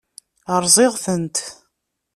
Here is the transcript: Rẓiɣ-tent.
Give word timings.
Rẓiɣ-tent. 0.63 1.37